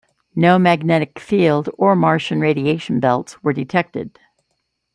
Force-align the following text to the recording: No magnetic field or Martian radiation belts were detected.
No 0.35 0.57
magnetic 0.57 1.19
field 1.19 1.69
or 1.77 1.95
Martian 1.95 2.41
radiation 2.41 2.99
belts 2.99 3.43
were 3.43 3.53
detected. 3.53 4.17